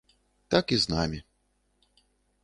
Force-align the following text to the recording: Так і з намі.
Так 0.53 0.65
і 0.77 0.79
з 0.85 0.89
намі. 0.93 1.21